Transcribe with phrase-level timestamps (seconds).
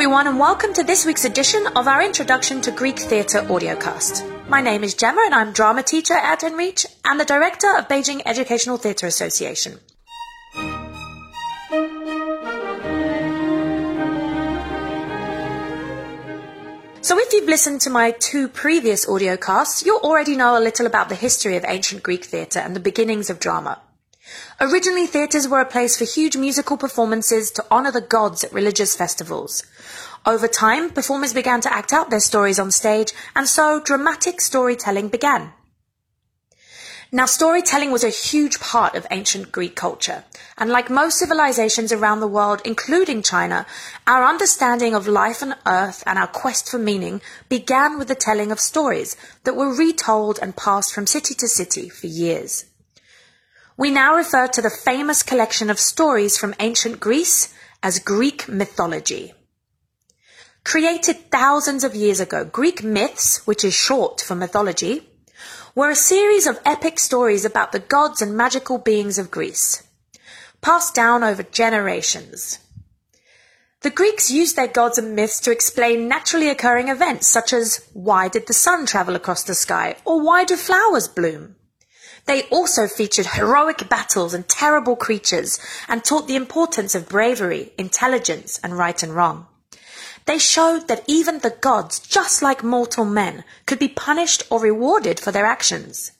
[0.00, 4.48] everyone, and welcome to this week's edition of our Introduction to Greek Theatre audiocast.
[4.48, 8.22] My name is Gemma, and I'm drama teacher at Enreach and the director of Beijing
[8.24, 9.78] Educational Theatre Association.
[17.02, 21.10] So, if you've listened to my two previous audiocasts, you'll already know a little about
[21.10, 23.78] the history of ancient Greek theatre and the beginnings of drama.
[24.60, 28.94] Originally, theatres were a place for huge musical performances to honour the gods at religious
[28.94, 29.64] festivals.
[30.26, 35.08] Over time, performers began to act out their stories on stage, and so dramatic storytelling
[35.08, 35.52] began.
[37.12, 40.22] Now, storytelling was a huge part of ancient Greek culture,
[40.56, 43.66] and like most civilizations around the world, including China,
[44.06, 48.52] our understanding of life on earth and our quest for meaning began with the telling
[48.52, 52.66] of stories that were retold and passed from city to city for years.
[53.80, 57.48] We now refer to the famous collection of stories from ancient Greece
[57.82, 59.32] as Greek mythology.
[60.64, 65.08] Created thousands of years ago, Greek myths, which is short for mythology,
[65.74, 69.82] were a series of epic stories about the gods and magical beings of Greece,
[70.60, 72.58] passed down over generations.
[73.80, 78.28] The Greeks used their gods and myths to explain naturally occurring events such as why
[78.28, 81.56] did the sun travel across the sky or why do flowers bloom?
[82.26, 88.60] They also featured heroic battles and terrible creatures and taught the importance of bravery, intelligence,
[88.62, 89.46] and right and wrong.
[90.26, 95.18] They showed that even the gods, just like mortal men, could be punished or rewarded
[95.18, 96.12] for their actions.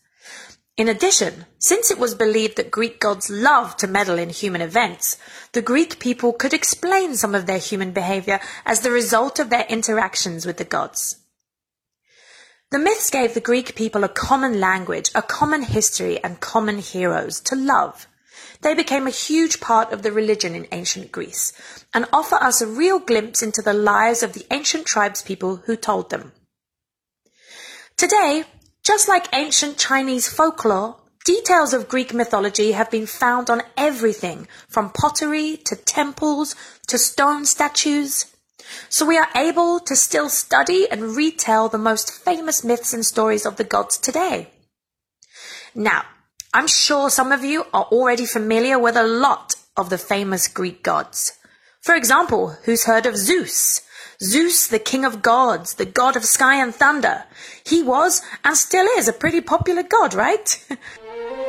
[0.76, 5.18] In addition, since it was believed that Greek gods loved to meddle in human events,
[5.52, 9.66] the Greek people could explain some of their human behavior as the result of their
[9.68, 11.19] interactions with the gods.
[12.70, 17.40] The myths gave the Greek people a common language, a common history, and common heroes
[17.40, 18.06] to love.
[18.60, 21.52] They became a huge part of the religion in ancient Greece
[21.92, 26.10] and offer us a real glimpse into the lives of the ancient tribespeople who told
[26.10, 26.32] them.
[27.96, 28.44] Today,
[28.84, 34.90] just like ancient Chinese folklore, details of Greek mythology have been found on everything from
[34.90, 36.54] pottery to temples
[36.86, 38.26] to stone statues
[38.88, 43.46] so we are able to still study and retell the most famous myths and stories
[43.46, 44.48] of the gods today.
[45.74, 46.04] Now,
[46.52, 50.82] I'm sure some of you are already familiar with a lot of the famous Greek
[50.82, 51.32] gods.
[51.80, 53.82] For example, who's heard of Zeus?
[54.22, 57.24] Zeus, the king of gods, the god of sky and thunder.
[57.64, 60.66] He was and still is a pretty popular god, right?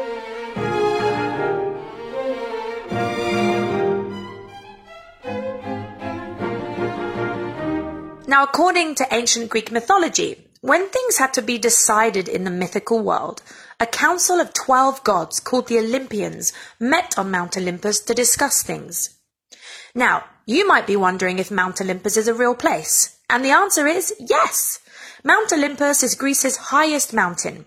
[8.32, 13.02] Now, according to ancient Greek mythology, when things had to be decided in the mythical
[13.02, 13.44] world,
[13.78, 19.18] a council of 12 gods called the Olympians met on Mount Olympus to discuss things.
[19.94, 23.20] Now, you might be wondering if Mount Olympus is a real place.
[23.30, 24.80] And the answer is yes.
[25.26, 27.66] Mount Olympus is Greece's highest mountain.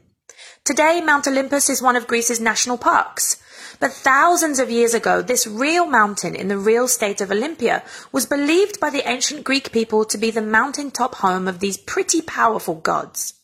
[0.64, 3.36] Today, Mount Olympus is one of Greece's national parks.
[3.80, 7.82] But thousands of years ago, this real mountain in the real state of Olympia
[8.12, 12.22] was believed by the ancient Greek people to be the mountaintop home of these pretty
[12.22, 13.34] powerful gods.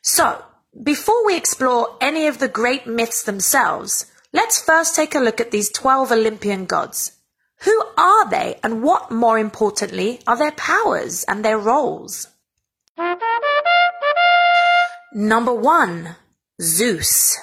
[0.00, 0.44] So,
[0.80, 5.50] before we explore any of the great myths themselves, let's first take a look at
[5.50, 7.18] these 12 Olympian gods.
[7.62, 12.28] Who are they, and what, more importantly, are their powers and their roles?
[15.18, 16.14] Number one,
[16.60, 17.38] Zeus.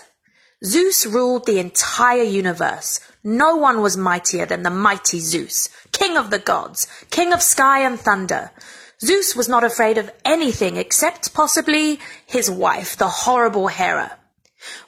[0.64, 3.00] Zeus ruled the entire universe.
[3.24, 7.80] No one was mightier than the mighty Zeus, king of the gods, king of sky
[7.80, 8.52] and thunder.
[9.02, 14.20] Zeus was not afraid of anything except possibly his wife, the horrible Hera.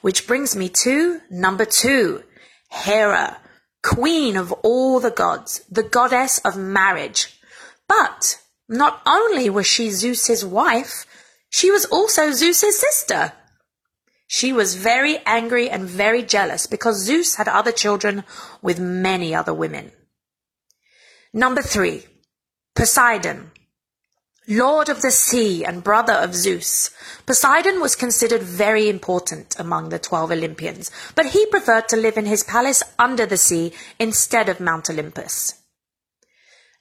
[0.00, 2.22] Which brings me to number two,
[2.70, 3.38] Hera,
[3.82, 7.40] queen of all the gods, the goddess of marriage.
[7.88, 11.04] But not only was she Zeus's wife,
[11.50, 13.32] she was also Zeus's sister.
[14.26, 18.24] She was very angry and very jealous because Zeus had other children
[18.60, 19.92] with many other women.
[21.32, 22.04] Number three,
[22.74, 23.52] Poseidon.
[24.48, 26.90] Lord of the sea and brother of Zeus,
[27.26, 32.26] Poseidon was considered very important among the 12 Olympians, but he preferred to live in
[32.26, 35.54] his palace under the sea instead of Mount Olympus.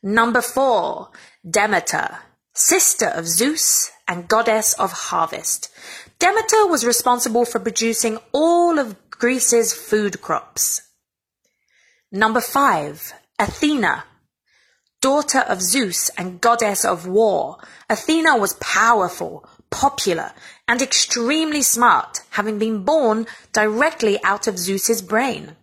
[0.04, 1.10] Number four,
[1.50, 2.19] Demeter,
[2.56, 5.69] sister of Zeus and goddess of harvest.
[6.19, 10.81] Demeter was responsible for producing all of Greece's food crops.
[12.12, 14.06] Number five, Athena,
[15.02, 17.57] daughter of Zeus and goddess of war.
[17.90, 20.31] Athena was powerful, popular,
[20.68, 25.56] and extremely smart, having been born directly out of Zeus's brain.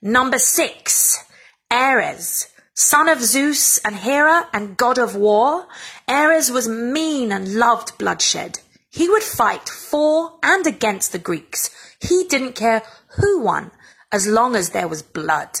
[0.00, 1.24] Number six,
[1.70, 2.46] Ares,
[2.78, 5.66] Son of Zeus and Hera and god of war,
[6.06, 8.58] Ares was mean and loved bloodshed.
[8.90, 11.70] He would fight for and against the Greeks.
[12.02, 12.82] He didn't care
[13.16, 13.70] who won,
[14.12, 15.60] as long as there was blood.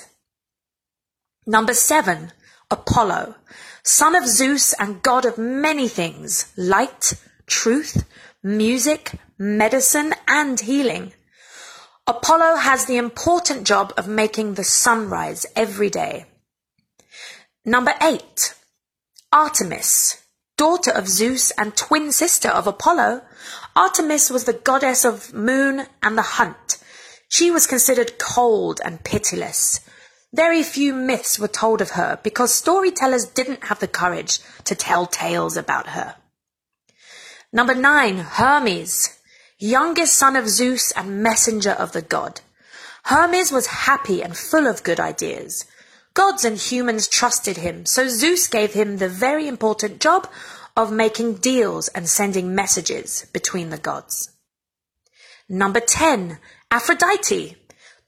[1.46, 2.32] Number seven,
[2.70, 3.36] Apollo,
[3.82, 7.14] son of Zeus and god of many things, light,
[7.46, 8.04] truth,
[8.42, 11.14] music, medicine, and healing.
[12.06, 16.26] Apollo has the important job of making the sun rise every day.
[17.68, 18.54] Number eight,
[19.32, 20.22] Artemis,
[20.56, 23.22] daughter of Zeus and twin sister of Apollo.
[23.74, 26.78] Artemis was the goddess of moon and the hunt.
[27.28, 29.80] She was considered cold and pitiless.
[30.32, 35.04] Very few myths were told of her because storytellers didn't have the courage to tell
[35.04, 36.14] tales about her.
[37.52, 39.18] Number nine, Hermes,
[39.58, 42.42] youngest son of Zeus and messenger of the god.
[43.06, 45.64] Hermes was happy and full of good ideas.
[46.16, 50.26] Gods and humans trusted him, so Zeus gave him the very important job
[50.74, 54.30] of making deals and sending messages between the gods.
[55.46, 56.38] Number 10,
[56.70, 57.58] Aphrodite,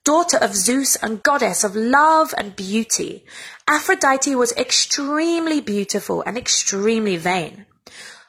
[0.04, 3.26] daughter of Zeus and goddess of love and beauty.
[3.68, 7.66] Aphrodite was extremely beautiful and extremely vain.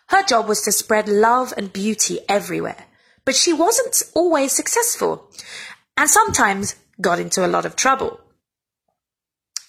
[0.08, 2.84] Her job was to spread love and beauty everywhere,
[3.24, 5.31] but she wasn't always successful
[5.96, 8.20] and sometimes got into a lot of trouble.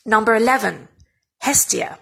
[0.06, 0.88] Number 11.
[1.40, 1.98] Hestia.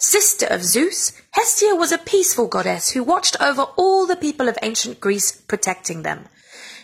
[0.00, 4.58] Sister of Zeus, Hestia was a peaceful goddess who watched over all the people of
[4.62, 6.26] ancient Greece, protecting them.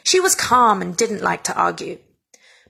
[0.04, 1.98] She was calm and didn't like to argue.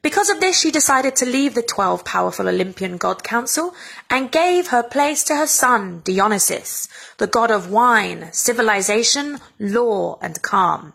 [0.00, 3.75] Because of this, she decided to leave the twelve powerful Olympian god council
[4.08, 6.88] and gave her place to her son, Dionysus,
[7.19, 10.94] the god of wine, civilization, law, and calm.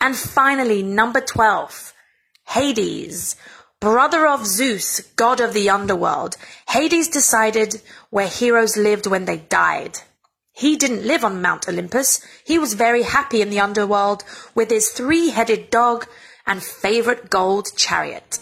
[0.00, 1.92] And finally, number 12,
[2.48, 3.34] Hades
[3.80, 6.36] brother of Zeus, god of the underworld,
[6.68, 9.98] Hades decided where heroes lived when they died.
[10.52, 12.20] He didn't live on Mount Olympus.
[12.44, 14.24] He was very happy in the underworld
[14.54, 16.06] with his three-headed dog
[16.46, 18.38] and favorite gold chariot.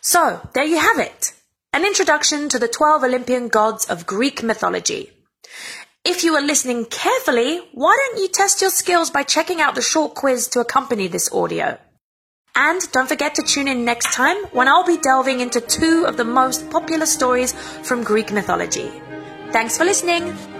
[0.00, 1.34] So, there you have it.
[1.72, 5.10] An introduction to the 12 Olympian gods of Greek mythology.
[6.04, 9.82] If you are listening carefully, why don't you test your skills by checking out the
[9.82, 11.78] short quiz to accompany this audio?
[12.56, 16.16] And don't forget to tune in next time when I'll be delving into two of
[16.16, 17.52] the most popular stories
[17.84, 18.90] from Greek mythology.
[19.52, 20.51] Thanks for listening!